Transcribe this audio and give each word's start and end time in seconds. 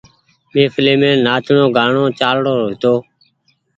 مهڦلي 0.53 0.93
مين 1.01 1.15
نآچڻو 1.25 1.63
گآڻو 1.75 2.03
چآل 2.19 2.37
رو 2.45 2.53
هيتو۔ 2.69 2.93